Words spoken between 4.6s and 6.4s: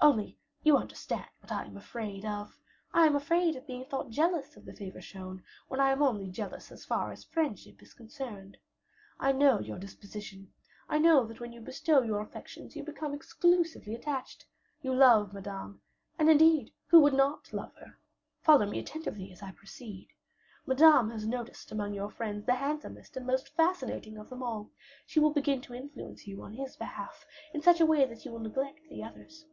the favor shown, when I am only